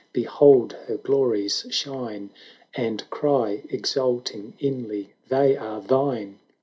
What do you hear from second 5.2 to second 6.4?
"They are thine